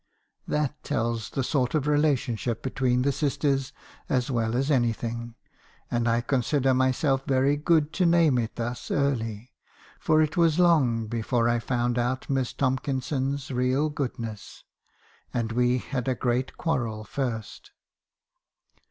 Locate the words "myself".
6.73-7.23